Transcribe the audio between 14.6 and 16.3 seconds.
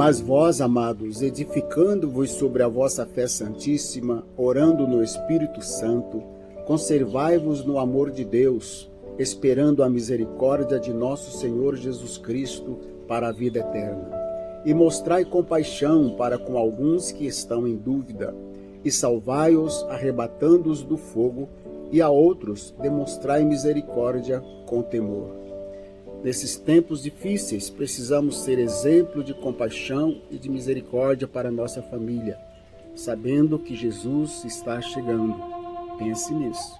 E mostrai compaixão